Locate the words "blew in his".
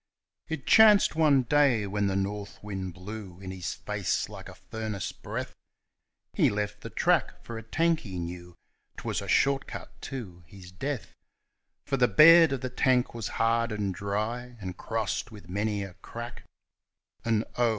2.91-3.75